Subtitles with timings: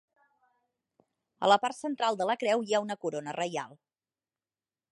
[1.47, 3.77] A la part central de la creu hi ha una corona reial.